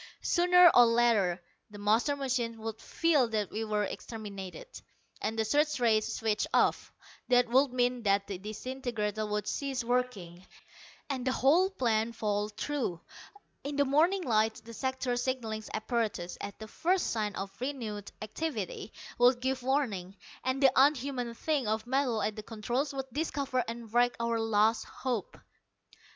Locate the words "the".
1.69-1.77, 5.37-5.45, 8.25-8.39, 11.27-11.31, 13.75-13.85, 14.65-14.73, 16.57-16.67, 20.63-20.71, 22.35-22.41